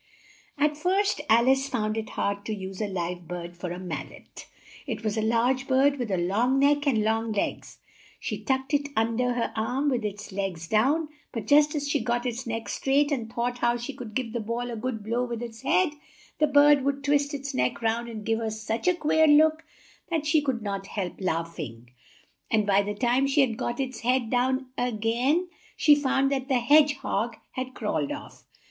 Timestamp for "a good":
14.71-15.03